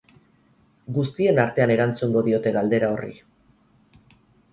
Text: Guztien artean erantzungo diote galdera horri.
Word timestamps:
Guztien 0.95 1.41
artean 1.43 1.73
erantzungo 1.73 2.23
diote 2.29 2.53
galdera 2.57 2.89
horri. 2.95 3.13